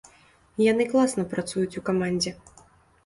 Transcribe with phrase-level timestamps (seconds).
[0.71, 2.31] Яны класна працуюць у камандзе.